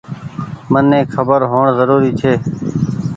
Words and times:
مني 0.71 0.99
کبر 1.13 1.41
هوئڻ 1.51 1.65
زروري 1.79 2.11
ڇي۔ 2.19 2.33